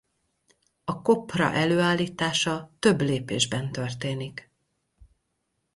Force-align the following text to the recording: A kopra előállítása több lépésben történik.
A 0.85 1.01
kopra 1.01 1.51
előállítása 1.51 2.69
több 2.79 3.01
lépésben 3.01 3.71
történik. 3.71 4.51